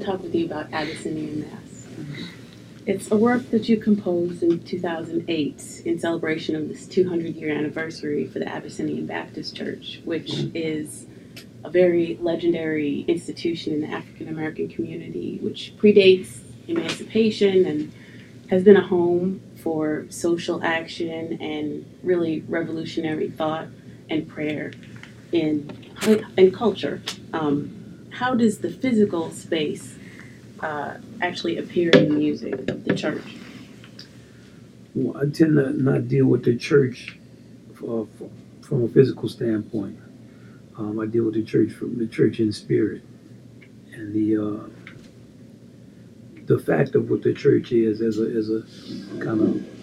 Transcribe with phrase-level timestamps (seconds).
[0.00, 1.86] talk with you about Abyssinian Mass.
[2.86, 8.26] It's a work that you composed in 2008 in celebration of this 200 year anniversary
[8.26, 11.06] for the Abyssinian Baptist Church, which is
[11.62, 17.92] a very legendary institution in the African American community, which predates emancipation and
[18.48, 23.68] has been a home for social action and really revolutionary thought
[24.08, 24.72] and prayer
[25.32, 25.70] in
[26.36, 27.02] in culture.
[27.32, 27.79] Um,
[28.10, 29.96] how does the physical space
[30.60, 33.36] uh, actually appear in the music of the church?
[34.94, 37.16] Well, I tend to not deal with the church
[37.78, 38.04] uh,
[38.62, 39.98] from a physical standpoint.
[40.76, 43.02] Um, I deal with the church from the church in spirit,
[43.92, 44.68] and the uh,
[46.46, 48.62] the fact of what the church is as a as a
[49.22, 49.79] kind of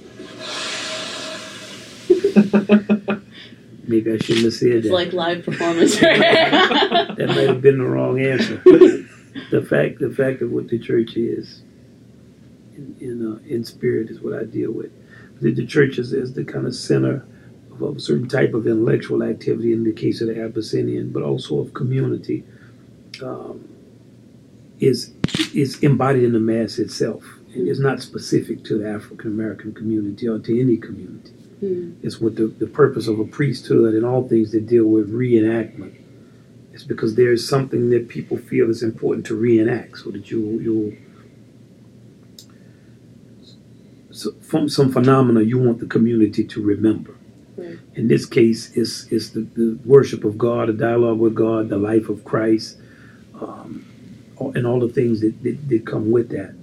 [4.06, 4.94] maybe I shouldn't have said It's that.
[4.94, 6.00] like live performance.
[6.00, 8.58] that might have been the wrong answer.
[9.52, 11.62] the fact the fact of what the church is
[12.75, 14.92] in in, uh, in spirit is what I deal with.
[15.42, 17.25] The, the church is, is the kind of center
[17.72, 21.59] of a certain type of intellectual activity in the case of the Abyssinian, but also
[21.59, 22.44] of community.
[23.22, 23.68] Um,
[24.80, 25.12] is
[25.56, 27.23] is embodied in the mass itself.
[27.50, 31.34] It is not specific to the African American community or to any community.
[31.59, 31.94] Hmm.
[32.03, 35.95] It's what the, the purpose of a priesthood and all things that deal with reenactment.
[36.72, 40.39] It's because there is something that people feel is important to reenact, so that you
[40.59, 40.94] you'll
[44.11, 47.16] so from some phenomena you want the community to remember.
[47.55, 47.80] Right.
[47.95, 51.80] In this case, it's it's the, the worship of God, the dialogue with God, the
[51.80, 52.78] life of Christ,
[53.41, 53.83] um,
[54.39, 56.53] and all the things that, that, that come with that.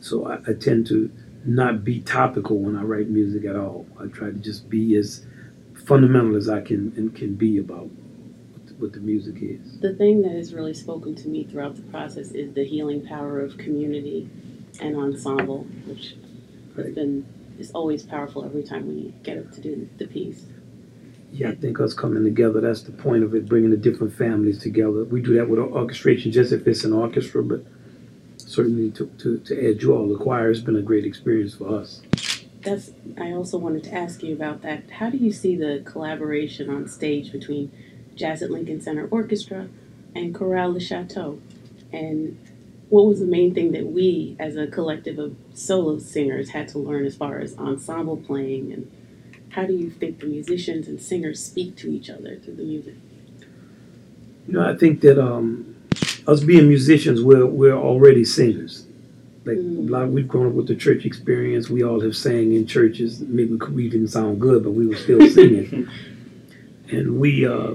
[0.00, 1.10] So I, I tend to
[1.46, 3.86] not be topical when I write music at all.
[4.00, 5.24] I try to just be as
[5.74, 7.88] fundamental as I can and can be about
[8.78, 9.78] what the, music is.
[9.80, 13.40] The thing that has really spoken to me throughout the process is the healing power
[13.40, 14.28] of community
[14.80, 16.16] and ensemble, which
[16.76, 16.94] has Right.
[16.94, 17.26] been
[17.58, 20.44] is always powerful every time we get up to do the piece.
[21.32, 24.58] Yeah, I think us coming together, that's the point of it, bringing the different families
[24.58, 25.04] together.
[25.04, 27.64] We do that with our orchestration, just if it's an orchestra, but
[28.46, 31.68] certainly to, to, to add you all, the choir has been a great experience for
[31.68, 32.00] us.
[32.62, 34.90] That's I also wanted to ask you about that.
[34.90, 37.70] How do you see the collaboration on stage between
[38.14, 39.68] Jazz at Lincoln Center Orchestra
[40.14, 41.40] and Chorale Le Chateau?
[41.92, 42.38] And
[42.88, 46.78] what was the main thing that we, as a collective of solo singers, had to
[46.78, 48.72] learn as far as ensemble playing?
[48.72, 48.90] And
[49.50, 52.94] how do you think the musicians and singers speak to each other through the music?
[54.48, 55.75] You know, I think that um,
[56.26, 58.84] us being musicians, we're, we're already singers.
[59.44, 59.90] Like Mm.
[59.90, 61.70] lot, we've grown up with the church experience.
[61.70, 63.20] We all have sang in churches.
[63.20, 65.88] Maybe we didn't sound good, but we were still singing.
[66.90, 67.74] and we uh,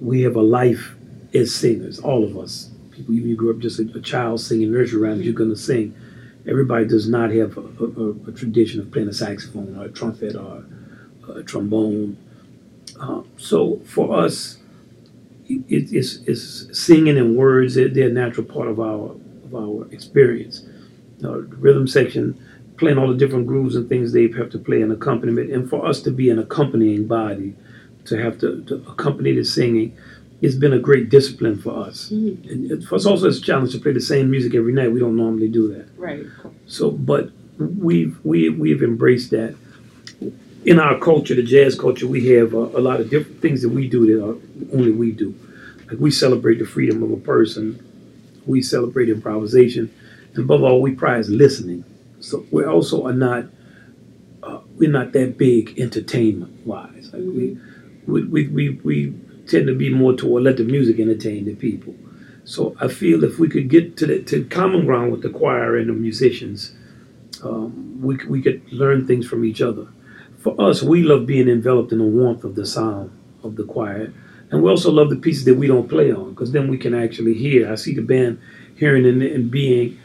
[0.00, 0.94] we have a life
[1.34, 2.70] as singers, all of us.
[2.90, 5.56] People, even you grew up just a, a child singing nursery rhymes, you're going to
[5.56, 5.94] sing.
[6.48, 10.34] Everybody does not have a, a, a tradition of playing a saxophone or a trumpet
[10.36, 10.64] or
[11.28, 12.16] a trombone.
[12.98, 14.56] Uh, so for us,
[15.68, 17.74] it, it's, it's singing and words.
[17.74, 20.62] They're, they're a natural part of our of our experience.
[21.24, 22.40] Uh, the rhythm section,
[22.78, 25.84] playing all the different grooves and things they have to play an accompaniment, and for
[25.86, 27.54] us to be an accompanying body,
[28.06, 29.96] to have to, to accompany the singing,
[30.40, 32.08] it's been a great discipline for us.
[32.10, 32.50] Mm.
[32.50, 34.92] And it- for us also, it's a challenge to play the same music every night.
[34.92, 35.88] We don't normally do that.
[35.96, 36.24] Right.
[36.66, 39.54] So, but we've we we've embraced that.
[40.64, 43.70] In our culture, the jazz culture, we have a, a lot of different things that
[43.70, 45.34] we do that are only we do.
[45.88, 47.82] Like we celebrate the freedom of a person,
[48.46, 49.92] we celebrate improvisation,
[50.34, 51.84] and above all, we prize listening.
[52.20, 53.46] So we also are not
[54.42, 57.10] uh, we're not that big entertainment wise.
[57.12, 57.58] Like we,
[58.06, 59.14] we we we
[59.46, 61.94] tend to be more toward let the music entertain the people.
[62.44, 65.76] So I feel if we could get to the to common ground with the choir
[65.76, 66.74] and the musicians,
[67.42, 69.88] um, we we could learn things from each other.
[70.40, 73.10] For us, we love being enveloped in the warmth of the sound
[73.44, 74.12] of the choir,
[74.50, 76.94] and we also love the pieces that we don't play on because then we can
[76.94, 77.70] actually hear.
[77.70, 78.40] I see the band
[78.76, 79.98] hearing and, and being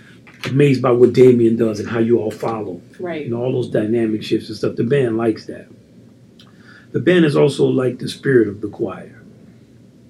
[0.50, 3.26] amazed by what Damien does and how you all follow Right.
[3.26, 4.76] and all those dynamic shifts and stuff.
[4.76, 5.68] The band likes that.
[6.92, 9.22] The band is also like the spirit of the choir.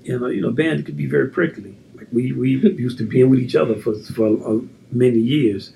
[0.03, 1.77] You know, you know, band could be very prickly.
[1.95, 4.59] Like we we used to being with each other for for uh,
[4.91, 5.71] many years.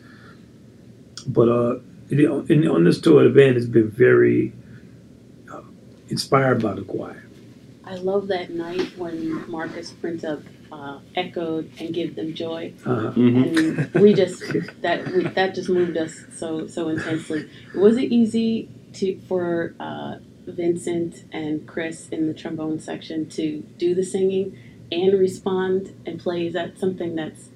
[1.28, 1.80] But uh,
[2.10, 4.54] you in, on this tour, the band has been very
[5.52, 5.62] uh,
[6.10, 7.24] inspired by the choir.
[7.84, 12.74] I love that night when Marcus Printup uh, echoed and give them joy.
[12.86, 14.44] Uh, and we just
[14.82, 17.50] that we, that just moved us so so intensely.
[17.76, 23.96] Was it easy to for uh, Vincent and Chris in the trombone section to do
[23.96, 24.58] the singing
[24.92, 26.48] and respond and play?
[26.48, 27.49] Is that something that's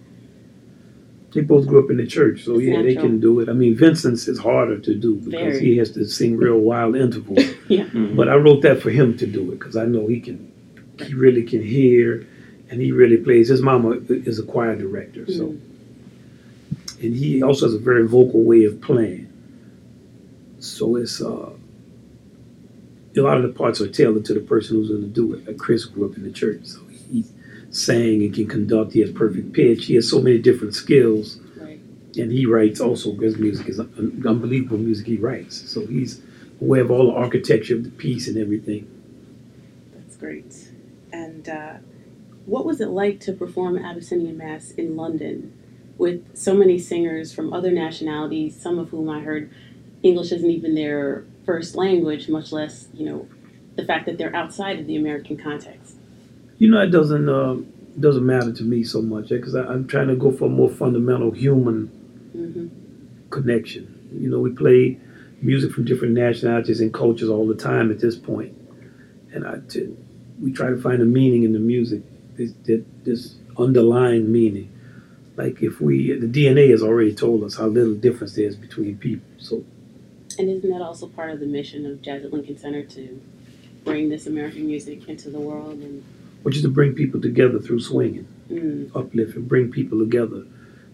[1.33, 3.49] They both grew up in the church, so It's yeah, they can do it.
[3.49, 5.59] I mean, Vincent's is harder to do because Very.
[5.65, 7.39] he has to sing real wild intervals.
[7.69, 7.85] Yeah.
[7.85, 8.15] Mhm.
[8.15, 10.51] But I wrote that for him to do it because I know he can,
[11.05, 12.27] he really can hear,
[12.69, 13.47] and he really plays.
[13.49, 15.59] His mama is a choir director, so, Mm.
[17.03, 19.27] and he also has a very vocal way of playing.
[20.59, 21.49] So it's uh,
[23.17, 25.47] a lot of the parts are tailored to the person who's going to do it.
[25.47, 26.92] Like Chris grew up in the church, so he
[27.73, 28.93] sang and can conduct.
[28.93, 29.85] He has perfect pitch.
[29.87, 31.79] He has so many different skills Right.
[32.17, 36.21] and he writes also his music is un- unbelievable music he writes so he's
[36.61, 38.87] aware of all the architecture of the piece and everything
[39.93, 40.69] That's great.
[41.11, 41.73] And uh,
[42.45, 45.53] what was it like to perform Abyssinian Mass in London
[45.97, 49.51] with so many singers from other nationalities, some of whom I heard
[50.03, 53.27] English isn't even their first language, much less, you know,
[53.75, 55.92] the fact that they're outside of the American context?
[56.63, 57.55] You know it doesn't uh,
[57.99, 61.31] doesn't matter to me so much because i'm trying to go for a more fundamental
[61.31, 61.87] human
[62.31, 62.67] hmm
[63.33, 63.83] connection.
[64.13, 64.99] You know we play
[65.41, 68.55] music from different nationalities and cultures all the time at this point.
[69.33, 69.97] And I t-
[70.39, 72.01] we try to find a meaning in the music
[72.37, 74.69] this, this, this underlying meaning.
[75.35, 78.97] Like if we the dna has already told us how little difference there is between
[78.97, 79.65] people so.
[80.37, 83.21] And isn't that also part of the mission of Jazz at Lincoln Center to
[83.83, 86.03] bring this American music into the world and
[86.43, 90.45] which is to bring people together through swinging, mm, uplift, and bring people together.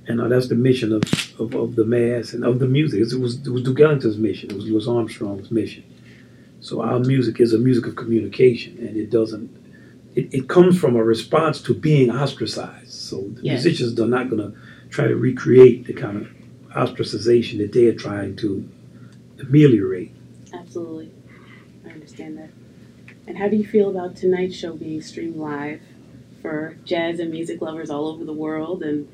[0.08, 1.04] And uh, that's the mission of,
[1.40, 3.00] of, of the mass and of the music.
[3.12, 4.50] It was, it was Duke Ellington's mission.
[4.50, 5.84] It was Louis Armstrong's mission.
[6.62, 9.50] So our music is a music of communication, and it doesn't.
[10.16, 12.92] It, it comes from a response to being ostracized.
[12.92, 13.64] So the Yes.
[13.64, 14.58] musicians are not going to
[14.90, 16.28] try to recreate the kind of
[16.76, 18.68] ostracization that they are trying to
[19.40, 20.12] ameliorate.
[20.54, 21.12] absolutely.
[21.86, 22.50] I understand that.
[23.30, 25.82] And how do you feel about tonight's show being streamed live
[26.42, 28.82] for jazz and music lovers all over the world?
[28.82, 29.08] And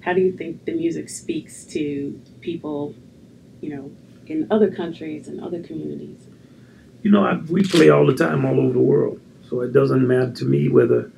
[0.00, 2.96] how do you think the music speaks to people,
[3.60, 3.92] you know,
[4.26, 6.26] in other countries and other communities?
[7.04, 10.04] You know, I, we play all the time all over the world, so it doesn't
[10.04, 11.12] matter to me whether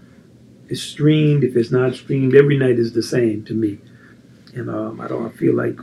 [0.69, 1.45] it's streamed.
[1.45, 3.79] If it's not streamed, every night is the same to me,
[4.55, 5.79] and um, I don't I feel like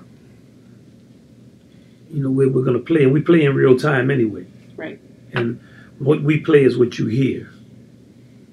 [2.12, 4.45] you know we're, we're going to play, and we play in real time anyway.
[4.77, 5.01] Right.
[5.33, 5.60] And
[6.00, 7.50] what we play is what you hear.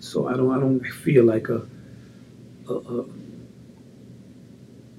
[0.01, 1.67] So I don't I don't feel like a,
[2.69, 3.05] a, a,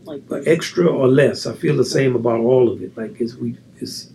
[0.06, 1.46] Like, extra or less.
[1.46, 2.98] I feel the same about all of it.
[2.98, 4.10] Like it's we it's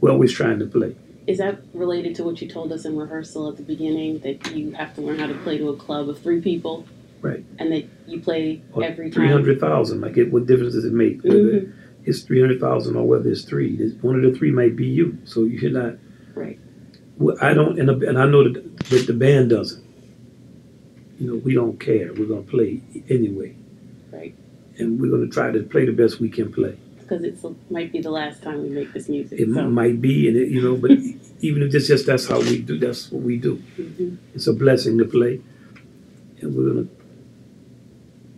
[0.00, 0.94] we're always trying to play.
[1.26, 4.72] is that related to what you told us in rehearsal at the beginning that you
[4.72, 6.86] have to learn how to play to a club of three people?
[7.22, 7.44] Right.
[7.58, 9.32] And that you play Or every three time?
[9.32, 10.00] hundred thousand.
[10.00, 11.72] Like, it, what difference does it make whether Mhm.
[12.04, 13.76] it's three hundred thousand or whether it's three?
[14.00, 15.18] One of the three might be you.
[15.24, 15.94] So you should not.
[16.34, 16.58] Right.
[17.42, 19.84] I don't, and, and I know that, that the band doesn't.
[21.18, 22.12] You know, we don't care.
[22.14, 22.80] We're gonna play
[23.10, 23.54] anyway.
[24.10, 24.34] Right.
[24.78, 26.78] And we're gonna try to play the best we can play.
[26.98, 27.36] Because it
[27.70, 29.38] might be the last time we make this music.
[29.38, 29.68] It so.
[29.68, 30.92] might be, and it, you know, but
[31.40, 33.56] even if it's just that's how we do, that's what we do.
[33.76, 34.16] Mhm.
[34.34, 35.40] It's a blessing to play,
[36.40, 36.86] and we're gonna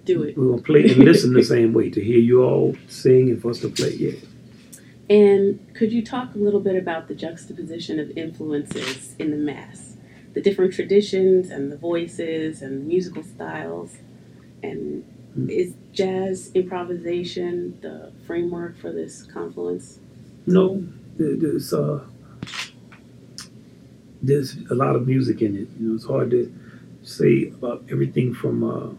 [0.05, 0.37] Do it.
[0.37, 3.51] we're gonna play and listen the same way to hear you all sing and for
[3.51, 3.95] us to play.
[3.95, 4.13] Yeah.
[5.11, 9.97] And could you talk a little bit about the juxtaposition of influences in the Mass?
[10.35, 13.99] The different traditions and the voices and musical styles?
[14.63, 15.05] And
[15.35, 15.49] Hmm.
[15.51, 19.99] is jazz improvisation the framework for this confluence?
[20.47, 20.85] No,
[21.19, 22.01] there's uh,
[24.23, 25.69] there's a lot of music in it.
[25.81, 26.53] You know, it's hard to
[27.03, 28.91] say about everything from uh,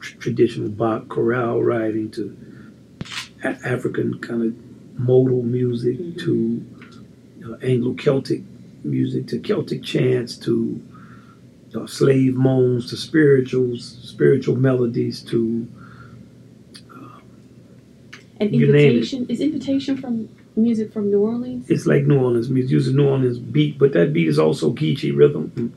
[0.00, 2.36] tr- traditional Bach chorale writing to
[3.44, 4.54] African kind of
[4.98, 6.18] modal music Mhm.
[6.24, 6.64] to
[7.48, 8.42] uh, Anglo-Celtic
[8.84, 10.80] music to Celtic chants to
[11.74, 15.66] uh, slave moans to spirituals, spiritual melodies to
[18.38, 18.66] And name it.
[18.68, 21.68] invitation is invitation from music from New Orleans?
[21.70, 25.14] it's like New Orleans music, uses New Orleans beat, but that beat is also Geechee
[25.16, 25.70] rhythm, Mhm.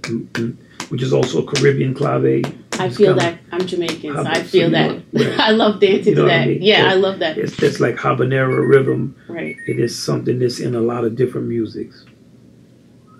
[0.00, 0.54] mm, mm,
[0.88, 2.44] which is also a Caribbean clave.
[2.78, 5.02] I feel that I'm Jamaican, so I feel that.
[5.12, 5.38] right.
[5.48, 6.48] I love dancing You know to what I that.
[6.48, 6.62] mean?
[6.62, 6.90] Yeah, Yeah.
[6.90, 7.38] I love that.
[7.38, 9.14] It's that's like habanera rhythm.
[9.28, 12.04] Right, It is something that's in a lot of different musics.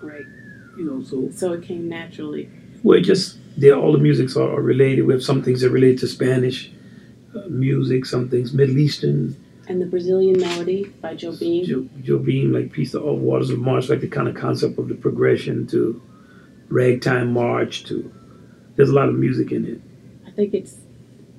[0.01, 0.25] right.
[0.77, 2.49] You know, so So it came naturally.
[2.83, 5.03] well, it just they all the musics are, are related.
[5.03, 6.69] We have some things that relate to Spanish
[7.33, 9.35] uh, music, some things Middle Eastern.
[9.67, 11.65] And the Brazilian melody by Jobim.
[11.65, 14.89] Joe, Jobim, like piece of All Waters of March, like the kind of concept of
[14.89, 16.01] the progression to
[16.69, 18.11] ragtime march to.
[18.75, 19.81] There's a lot of music in it.
[20.35, 20.75] I think it's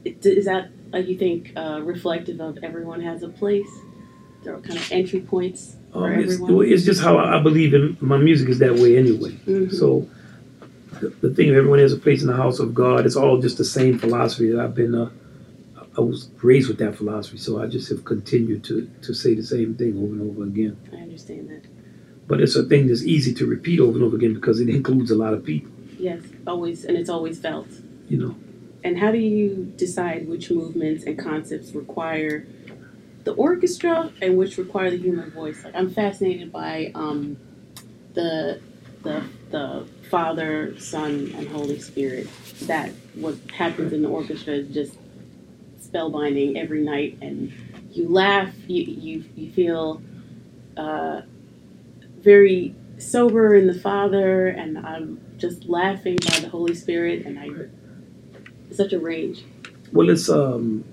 [0.04, 3.68] it, is that like you think uh, reflective of everyone has a place.
[4.42, 6.66] There are kind of entry points for Um, it's, everyone.
[6.72, 9.32] it's just how I believe in my music is that way anyway.
[9.46, 9.70] Mhm.
[9.74, 10.08] So
[11.00, 13.04] the, the thing of everyone has a place in the house of God.
[13.04, 15.10] It's all just the same philosophy that I've been uh,
[15.98, 19.42] I was raised with that philosophy, so I just have continued to to say the
[19.42, 20.76] same thing over and over again.
[20.92, 21.64] I understand that.
[22.28, 25.10] But it's a thing that's easy to repeat over and over again because it includes
[25.10, 25.70] a lot of people.
[25.98, 27.68] Yes, always, and it's always felt.
[28.08, 28.34] You know,
[28.84, 32.46] And how do you decide which movements and concepts require
[33.24, 35.64] the orchestra and which require the human voice?
[35.64, 37.38] Like I'm fascinated by um,
[38.14, 38.60] the
[39.02, 42.28] the the Father, Son, and Holy Spirit.
[42.62, 44.98] That what happens in the orchestra is just
[45.82, 47.52] spellbinding every night, and
[47.92, 50.02] you laugh, you you you feel
[50.76, 51.22] uh,
[52.18, 57.48] very sober in the Father, and I'm just laughing by the Holy Spirit, and I
[58.72, 59.44] such a range.
[59.92, 60.84] well, it's um,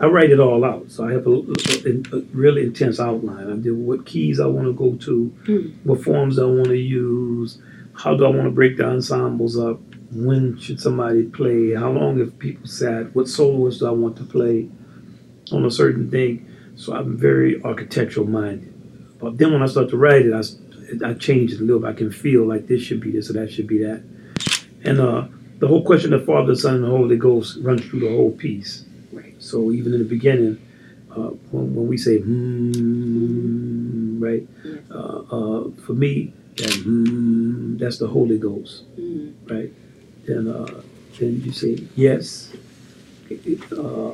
[0.00, 3.50] I write it all out, so I have a, a, a really intense outline.
[3.52, 5.74] I do what keys I want to go to, Mm.
[5.84, 7.58] what forms I want to use,
[7.94, 9.80] how do I want to break the ensembles up,
[10.12, 14.24] when should somebody play, how long have people sat, what soloists do I want to
[14.24, 14.68] play
[15.50, 16.46] on a certain thing.
[16.76, 18.72] So I'm very architectural minded.
[19.18, 21.88] But then when I start to write it, I, I change it a little bit.
[21.88, 24.02] I can feel like this should be this or that should be that.
[24.84, 25.26] And uh,
[25.58, 28.84] the whole question of Father, Son, and Holy Ghost runs through the whole piece.
[29.12, 29.34] Right.
[29.38, 30.60] So even in the beginning,
[31.10, 34.78] uh, when, when we say hmm, right, Yes.
[34.90, 39.32] uh, uh, for me, that hmm, that's the Holy Ghost, Mm.
[39.48, 39.72] right?
[40.26, 40.82] Then, uh,
[41.18, 42.52] then you say yes,
[43.30, 44.12] it- it, uh,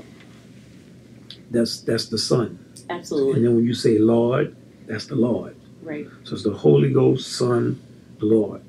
[1.51, 2.59] that's that's the Son,
[2.91, 3.35] Absolutely.
[3.37, 4.55] and then when you say Lord,
[4.87, 5.57] that's the Lord.
[5.83, 6.07] Right.
[6.25, 7.81] So it's the Holy Ghost, Son,
[8.21, 8.61] Lord.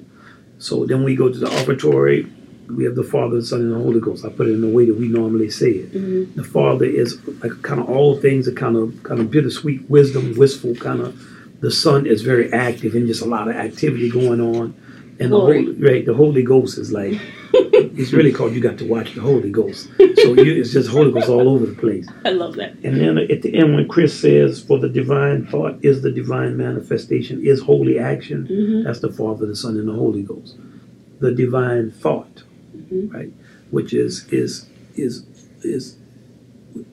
[0.59, 2.27] So then we go to the offertory.
[2.69, 4.25] We have the Father, the Son, and the Holy Ghost.
[4.25, 5.89] I put it in the way that we normally say it.
[5.91, 9.89] hmm The Father is like kind of all things are kind of kind of bittersweet
[9.89, 11.19] wisdom, wistful kind of.
[11.61, 14.75] The Son is very active and just a lot of activity going on.
[15.19, 15.37] And the.
[15.37, 17.17] Holy, right, the Holy Ghost is like
[17.53, 19.87] it's really called you got to watch the Holy Ghost.
[20.17, 22.07] So you, it's just Holy Ghost all over the place.
[22.25, 22.73] I love that.
[22.83, 26.57] And then at the end, when Chris says, "For the divine thought is the divine
[26.57, 30.55] manifestation, is holy action," hmm that's the Father, the Son, and the Holy Ghost.
[31.19, 32.43] The divine thought,
[32.91, 33.13] Mhm.
[33.13, 33.31] right,
[33.71, 34.65] which is is
[34.95, 35.23] is
[35.63, 35.95] is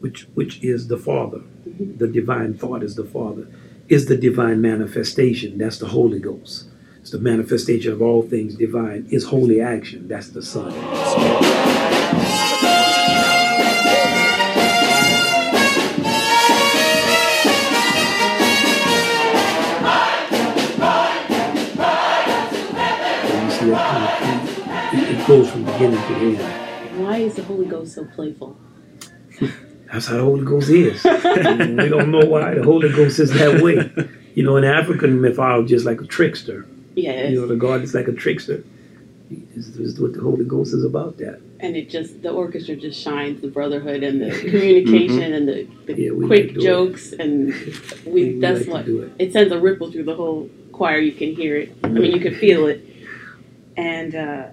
[0.00, 1.40] which which is the Father.
[1.68, 1.98] Mhm.
[1.98, 3.46] The divine thought is the Father.
[3.88, 5.58] Is the divine manifestation?
[5.58, 6.66] That's the Holy Ghost.
[7.00, 9.06] It's the manifestation of all things divine.
[9.10, 10.06] Is holy action?
[10.08, 10.72] That's the Son.
[25.26, 27.00] Goes from beginning to end.
[27.02, 28.56] Why is the Holy Ghost so playful?
[29.92, 31.04] That's how the Holy Ghost is.
[31.04, 33.90] we don't know why the Holy Ghost is that way.
[34.34, 36.66] You know, in African mythology, just like a trickster.
[36.94, 37.30] Yes.
[37.30, 38.64] You know, the God is like a trickster.
[39.54, 41.16] This is what the Holy Ghost is about.
[41.18, 41.40] That.
[41.60, 45.94] and it just the orchestra just shines the brotherhood and the communication and the, the
[46.02, 47.46] Yeah, quick like jokes and
[48.04, 49.12] we, We that's like what it.
[49.18, 50.98] it sends a ripple through the whole choir.
[50.98, 51.72] You can hear it.
[51.84, 52.84] I mean, you can feel it.
[53.76, 54.48] And uh,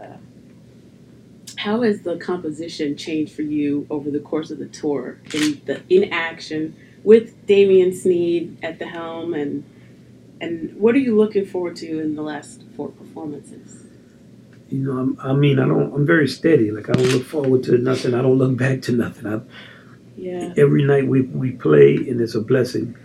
[1.60, 5.82] how has the composition changed for you over the course of the tour in the
[5.90, 6.74] in action
[7.04, 9.66] with Damien Sneed at the helm and
[10.40, 13.84] and what are you looking forward to in the last four performances?
[14.70, 15.92] You know, I'm, I mean, I don't.
[15.94, 16.72] I'm very steady.
[16.72, 18.14] Like I don't look forward to nothing.
[18.14, 19.28] I don't look back to nothing.
[19.28, 19.42] I,
[20.16, 20.54] Yeah.
[20.56, 22.96] every night we we play, and it's a blessing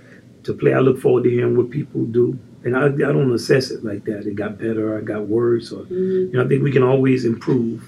[0.45, 0.73] to play.
[0.75, 4.05] I look forward to hearing what people do, and I, I don't assess it like
[4.05, 4.27] that.
[4.31, 4.97] It got better.
[4.97, 6.31] I got worse, or Mhm.
[6.31, 7.83] you know, I think we can always improve,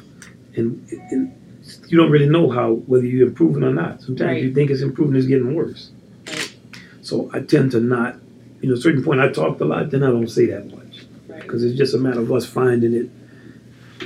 [0.57, 1.33] and, and
[1.89, 4.01] you don't really know how whether you're improving or not.
[4.03, 4.43] Sometimes Right.
[4.43, 5.91] you think it's improving, it's getting worse.
[6.27, 6.57] Right.
[7.03, 8.17] So I tend to not,
[8.61, 10.67] you know, at a certain point I talked a lot, then I don't say that
[10.71, 11.43] much Right.
[11.43, 13.11] because it's just a matter of us finding it.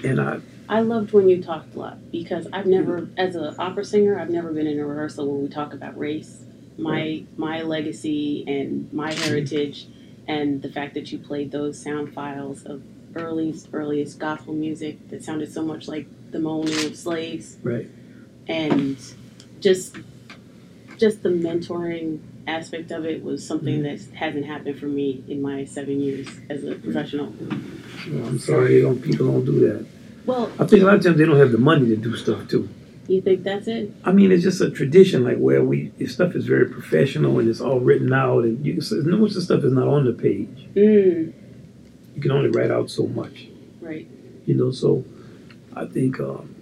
[0.04, 3.84] And I, I loved when you talked a lot because I've never, as an opera
[3.84, 6.44] singer, I've never been in a rehearsal where we talk about race,
[6.78, 9.86] my my legacy and my heritage,
[10.28, 12.82] and the fact that you played those sound files of
[13.16, 17.88] earliest earliest gospel music that sounded so much like the moaning of slaves, right,
[18.48, 18.96] and
[19.60, 19.96] just
[20.98, 25.64] just the mentoring aspect of it was something that hasn't happened for me in my
[25.64, 27.32] seven years as a professional.
[28.08, 29.86] know, I'm sorry don't, people don't do that.
[30.26, 32.48] Well, I think a lot of times they don't have the money to do stuff
[32.48, 32.68] too.
[33.08, 33.92] you think that's it?
[34.04, 37.48] I mean, it's just a tradition, like where we if stuff is very professional and
[37.48, 40.68] it's all written out, and you most of the stuff is not on the page.
[40.74, 41.32] Mm,
[42.16, 43.46] You can only write out so much,
[43.80, 44.06] right.
[44.46, 44.70] you know.
[44.70, 45.04] So,
[45.74, 46.54] I think um,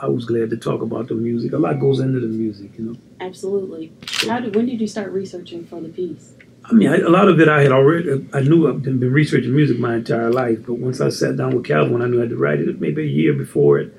[0.00, 1.52] I was glad to talk about the music.
[1.52, 2.96] A lot goes into the music, you know.
[3.20, 3.92] Absolutely.
[4.26, 6.34] How did when did you start researching for the piece?
[6.64, 8.26] I mean, I, a lot of it I had already.
[8.32, 11.54] I knew I've been been researching music my entire life, but once I sat down
[11.54, 12.80] with Calvin, I knew I had to write it.
[12.80, 13.94] Maybe a year before it,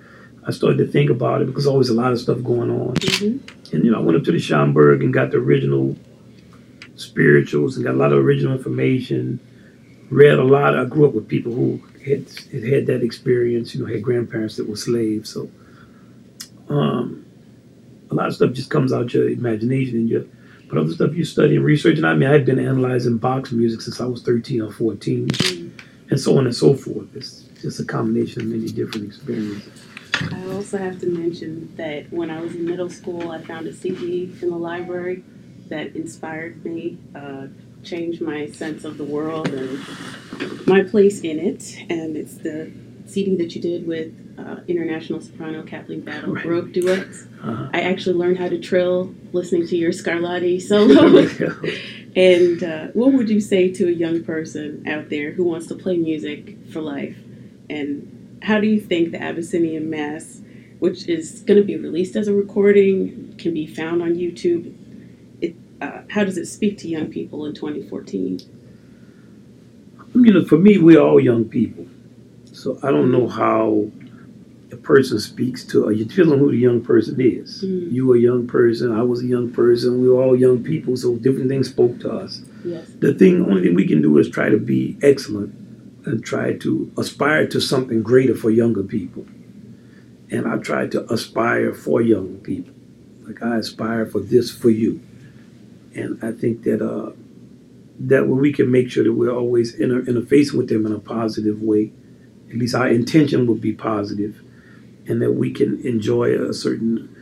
[0.48, 2.96] I started to think about it because always a lot of stuff going on.
[2.96, 3.76] Mm-hmm.
[3.76, 5.96] And you know, I went up to the Schomburg and got the original
[6.96, 9.40] spirituals and got a lot of original information.
[10.10, 10.78] Read a lot.
[10.78, 13.74] I grew up with people who had had, had that experience.
[13.74, 15.30] You know, had grandparents that were slaves.
[15.30, 15.50] So,
[16.70, 17.26] um,
[18.10, 20.26] a lot of stuff just comes out your imagination and your.
[20.68, 21.98] But other stuff you study and research.
[21.98, 25.30] And I mean, I've been analyzing Bach's music since I was thirteen or 14
[26.12, 27.08] and so on and so forth.
[27.16, 29.82] It's just a combination of many different experiences.
[30.14, 33.74] I also have to mention that when I was in middle school, I found a
[33.74, 35.24] CD in the library
[35.70, 37.48] that inspired me, uh,
[37.84, 39.80] changed my sense of the world and
[40.68, 41.78] my place in it.
[41.90, 42.72] And it's the
[43.06, 46.72] CD that you did with uh, international soprano Kathleen Battle Right.
[46.72, 47.26] Duets.
[47.44, 47.70] Uh-huh.
[47.74, 51.28] I actually learned how to trill listening to your Scarlatti solo.
[52.16, 55.76] And uh, what would you say to a young person out there who wants to
[55.76, 57.18] play music for life?
[57.70, 60.42] And how do you think the Abyssinian Mass,
[60.80, 64.76] which is going to be released as a recording, can be found on YouTube?
[65.82, 68.40] Uh, how does it speak to young people in 2014?
[70.14, 71.88] you know, for me, we're all young people.
[72.52, 73.90] So I don't know how
[74.72, 77.64] a person speaks to, or you them who the young person is.
[77.64, 77.92] Mm.
[77.92, 80.96] You were a young person, I was a young person, we were all young people,
[80.96, 82.42] so different things spoke to us.
[82.64, 82.88] Yes.
[83.00, 85.56] The thing, only thing we can do is try to be excellent
[86.06, 89.26] and try to aspire to something greater for younger people.
[90.30, 92.74] And I try to aspire for young people.
[93.24, 95.02] Like I aspire for this for you.
[95.96, 97.12] And I think that uh,
[98.00, 101.00] that way we can make sure that we're always inter- interfacing with them in a
[101.00, 101.92] positive way.
[102.50, 104.42] At least our intention would be positive,
[105.08, 107.14] and that we can enjoy a certain,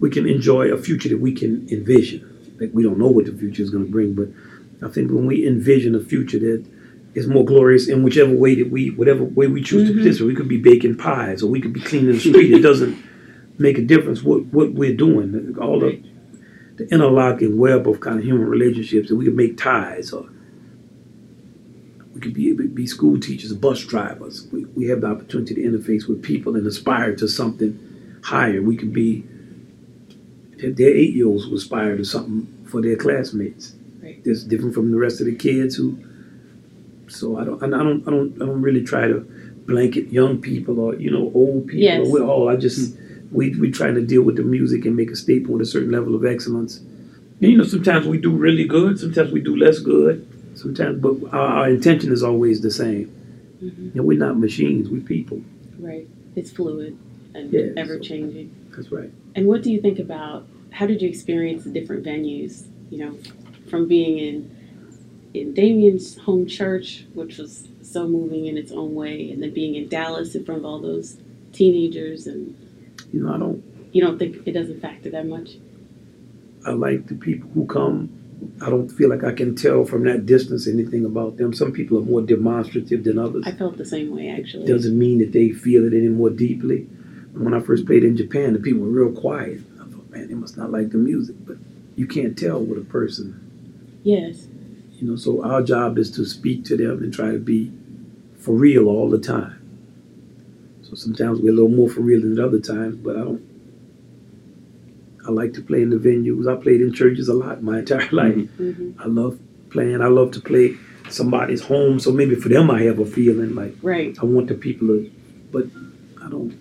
[0.00, 2.24] we can enjoy a future that we can envision.
[2.60, 4.28] Like we don't know what the future is going to bring, but
[4.86, 6.64] I think when we envision a future that
[7.14, 9.92] is more glorious in whichever way that we, whatever way we choose Mhm.
[9.92, 12.52] to participate, we could be baking pies or we could be cleaning the street.
[12.52, 12.96] it doesn't
[13.58, 15.56] make a difference what what we're doing.
[15.60, 16.00] All the
[16.78, 20.28] the interlocking web of kind of human relationships that we could make ties or
[22.14, 24.48] we could be be school teachers, bus drivers.
[24.52, 27.78] We, we have the opportunity to interface with people and aspire to something
[28.22, 28.62] higher.
[28.62, 29.24] We could be
[30.58, 33.74] if their eight year olds who aspire to something for their classmates.
[34.02, 34.22] Right.
[34.24, 35.98] That's different from the rest of the kids who
[37.08, 39.20] so I don't I don't I don't I don't really try to
[39.66, 42.06] blanket young people or, you know, old people Yes.
[42.06, 43.07] or we're all I just hmm.
[43.32, 45.90] We we trying to deal with the music and make a statement with a certain
[45.90, 46.78] level of excellence.
[46.78, 51.14] And you know, sometimes we do really good, sometimes we do less good, sometimes, but
[51.32, 53.06] our, our intention is always the same.
[53.60, 55.42] hmm And we're not machines, we're people.
[55.78, 56.08] Right.
[56.36, 56.98] It's fluid
[57.34, 58.54] and Yeah, ever so- changing.
[58.74, 59.10] That's right.
[59.34, 62.66] And what do you think about how did you experience the different venues?
[62.90, 63.18] You know,
[63.70, 64.56] from being in
[65.34, 69.74] in Damien's home church, which was so moving in its own way, and then being
[69.74, 71.18] in Dallas in front of all those
[71.52, 72.56] teenagers, and
[73.12, 73.62] You know, I don't.
[73.92, 75.50] you don't think it doesn't factor that much?
[76.66, 78.10] I like the people who come.
[78.60, 81.52] I don't feel like I can tell from that distance anything about them.
[81.52, 83.44] Some people are more demonstrative than others.
[83.46, 84.66] I felt the same way actually.
[84.66, 86.82] Doesn't mean that they feel it any more deeply.
[87.32, 89.60] When I first played in Japan, the people were real quiet.
[89.80, 91.36] I thought, man, they must not like the music.
[91.46, 91.56] But
[91.96, 94.00] you can't tell with a person.
[94.02, 94.46] Yes.
[94.92, 97.72] You know, so our job is to speak to them and try to be
[98.38, 99.57] for real all the time.
[100.88, 103.42] So sometimes we're a little more for real than other times, but I don't.
[105.26, 106.48] I like to play in the venues.
[106.50, 108.34] I played in churches a lot my entire life.
[108.34, 109.38] hmm I love
[109.70, 110.00] playing.
[110.00, 110.76] I love to play
[111.10, 114.16] somebody's home, so maybe for them I have a feeling like Right.
[114.20, 115.10] I want the people to,
[115.52, 115.66] but
[116.24, 116.58] I don't.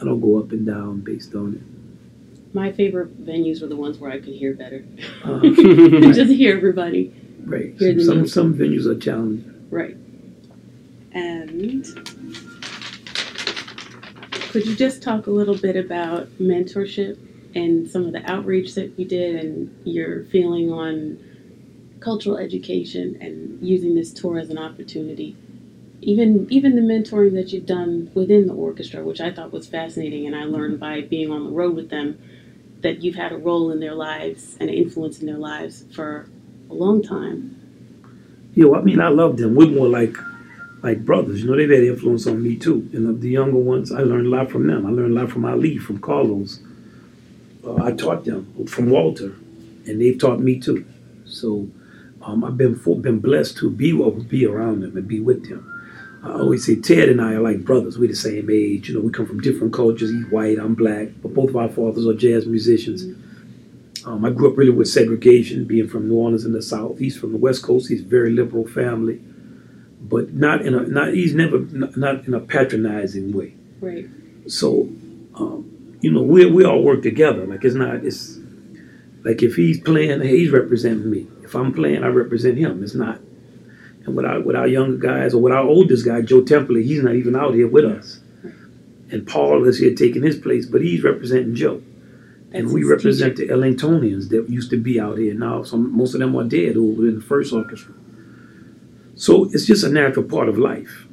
[0.00, 2.54] I don't go up and down based on it.
[2.54, 4.84] My favorite venues were the ones where I could hear better.
[5.24, 5.40] Uh,
[6.12, 7.14] Just hear everybody.
[7.46, 7.74] right.
[7.78, 9.66] Hear the Some some venues are challenging.
[9.70, 9.96] Right.
[11.12, 11.86] And
[14.54, 17.18] could you just talk a little bit about mentorship
[17.56, 21.18] and some of the outreach that you did and your feeling on
[21.98, 25.36] cultural education and using this tour as an opportunity?
[26.02, 30.24] Even even the mentoring that you've done within the orchestra, which I thought was fascinating,
[30.24, 32.16] and I learned by being on the road with them
[32.82, 36.28] that you've had a role in their lives and an influence in their lives for
[36.70, 37.60] a long time.
[38.54, 39.56] Yeah, well, I mean, I love them.
[39.56, 40.16] We're more like
[40.84, 41.40] like brothers.
[41.40, 42.88] You know, they've had influence on me too.
[42.92, 44.84] And the younger ones, I learned a lot from them.
[44.84, 46.60] I learned a lot from Ali, from Carlos.
[47.66, 49.34] Uh, I taught them from Walter,
[49.86, 50.84] and they've taught me too.
[51.24, 51.68] So
[52.20, 55.70] um, I've been been blessed to be or be around them and be with them.
[56.22, 57.98] I always say Ted and I are like brothers.
[57.98, 58.88] We're the same age.
[58.88, 60.10] You know, we come from different cultures.
[60.10, 63.04] He's white, I'm black, but both of our fathers are jazz musicians.
[64.04, 66.98] Um, I grew up really with segregation, being from New Orleans in the South.
[66.98, 67.88] He's from the West Coast.
[67.88, 69.20] He's a very liberal family,
[70.04, 71.14] but not in a not.
[71.14, 73.54] He's never not, in a patronizing way.
[73.80, 74.06] Right.
[74.46, 74.88] so,
[75.34, 77.46] um, you know, we we all work together.
[77.46, 78.38] Like it's not it's
[79.24, 81.26] like if he's playing, he's representing me.
[81.42, 82.82] If I'm playing, I represent him.
[82.82, 83.20] It's not.
[84.04, 87.02] And with our with our younger guys or with our oldest guy, Joe Temperley, he's
[87.02, 88.20] not even out here with us.
[89.10, 91.82] And Paul is here taking his place, but he's representing Joe.
[92.52, 95.62] And we represent the Ellingtonians that used to be out here now.
[95.62, 97.94] Some most of them are dead who were in the first orchestra.
[99.16, 101.06] So it's just a natural part of life.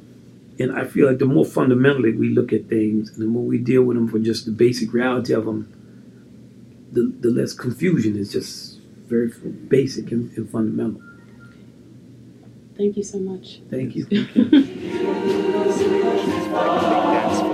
[0.58, 3.58] And I feel like the more fundamentally we look at things, and the more we
[3.58, 5.72] deal with them for just the basic reality of them,
[6.92, 9.28] the, the less confusion is just very
[9.68, 11.02] basic and, and fundamental.
[12.76, 13.60] Thank you so much.
[13.70, 14.04] Thank you.
[16.52, 17.51] Dance